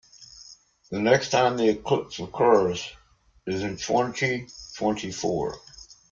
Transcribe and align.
The 0.89 0.99
next 0.99 1.29
time 1.29 1.57
the 1.57 1.69
eclipse 1.69 2.17
occurs 2.17 2.89
is 3.45 3.61
in 3.61 3.77
twenty-twenty-four. 3.77 5.57